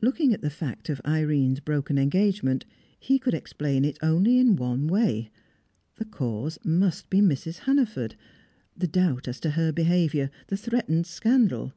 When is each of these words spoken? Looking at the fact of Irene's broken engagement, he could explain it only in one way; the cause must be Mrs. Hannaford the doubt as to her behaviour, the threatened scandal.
Looking 0.00 0.34
at 0.34 0.40
the 0.40 0.50
fact 0.50 0.88
of 0.88 1.00
Irene's 1.06 1.60
broken 1.60 1.96
engagement, 1.96 2.64
he 2.98 3.20
could 3.20 3.34
explain 3.34 3.84
it 3.84 4.00
only 4.02 4.36
in 4.40 4.56
one 4.56 4.88
way; 4.88 5.30
the 5.94 6.04
cause 6.04 6.58
must 6.64 7.08
be 7.08 7.20
Mrs. 7.20 7.58
Hannaford 7.58 8.16
the 8.76 8.88
doubt 8.88 9.28
as 9.28 9.38
to 9.38 9.50
her 9.50 9.70
behaviour, 9.70 10.28
the 10.48 10.56
threatened 10.56 11.06
scandal. 11.06 11.72